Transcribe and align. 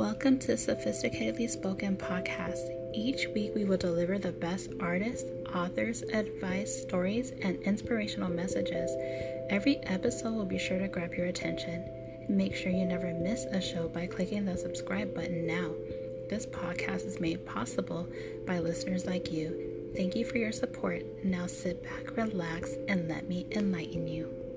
Welcome 0.00 0.38
to 0.38 0.52
Sophisticatedly 0.52 1.50
Spoken 1.50 1.94
Podcast. 1.94 2.70
Each 2.94 3.26
week, 3.34 3.54
we 3.54 3.66
will 3.66 3.76
deliver 3.76 4.18
the 4.18 4.32
best 4.32 4.70
artists, 4.80 5.30
authors, 5.54 6.00
advice, 6.00 6.74
stories, 6.74 7.32
and 7.42 7.60
inspirational 7.64 8.30
messages. 8.30 8.90
Every 9.50 9.76
episode 9.82 10.32
will 10.32 10.46
be 10.46 10.56
sure 10.56 10.78
to 10.78 10.88
grab 10.88 11.12
your 11.12 11.26
attention. 11.26 11.84
Make 12.30 12.56
sure 12.56 12.72
you 12.72 12.86
never 12.86 13.12
miss 13.12 13.44
a 13.44 13.60
show 13.60 13.88
by 13.88 14.06
clicking 14.06 14.46
the 14.46 14.56
subscribe 14.56 15.14
button 15.14 15.46
now. 15.46 15.70
This 16.30 16.46
podcast 16.46 17.06
is 17.06 17.20
made 17.20 17.44
possible 17.44 18.08
by 18.46 18.58
listeners 18.58 19.04
like 19.04 19.30
you. 19.30 19.92
Thank 19.94 20.16
you 20.16 20.24
for 20.24 20.38
your 20.38 20.52
support. 20.52 21.02
Now 21.22 21.46
sit 21.46 21.82
back, 21.82 22.16
relax, 22.16 22.70
and 22.88 23.06
let 23.06 23.28
me 23.28 23.46
enlighten 23.50 24.08
you. 24.08 24.49